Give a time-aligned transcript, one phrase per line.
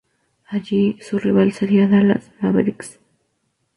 [0.47, 2.99] Allí su rival sería Dallas Mavericks.